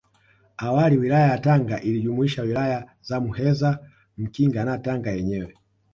Awali 0.57 0.97
Wilaya 0.97 1.27
ya 1.27 1.37
Tanga 1.37 1.81
ilijumuisha 1.81 2.41
Wilaya 2.41 2.89
za 3.01 3.19
Muheza 3.19 3.79
Mkinga 4.17 4.65
na 4.65 4.77
Tanga 4.77 5.11
yenyewe 5.11 5.53